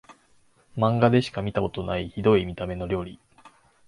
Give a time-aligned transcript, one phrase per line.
[0.75, 3.19] マンガでしか見たことないヒドい見た目の料理